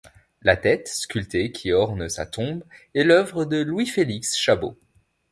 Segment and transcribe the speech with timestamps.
[0.41, 2.63] La tête sculptée qui orne sa tombe
[2.95, 4.75] est l’œuvre de Louis-Félix Chabaud.